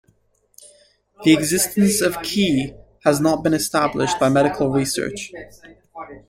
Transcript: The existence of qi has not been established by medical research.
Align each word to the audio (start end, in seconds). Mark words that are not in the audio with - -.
The 1.23 1.31
existence 1.33 2.01
of 2.01 2.13
qi 2.23 2.75
has 3.03 3.21
not 3.21 3.43
been 3.43 3.53
established 3.53 4.19
by 4.19 4.29
medical 4.29 4.71
research. 4.71 5.31